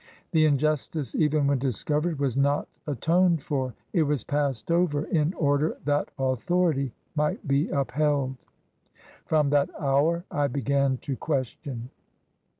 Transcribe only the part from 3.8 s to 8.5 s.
it was passed over— in order that authority might be upheld.